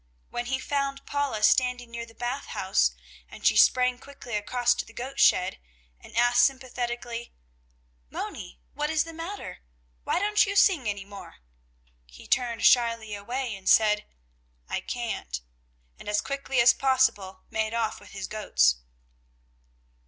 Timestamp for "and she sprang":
3.29-3.99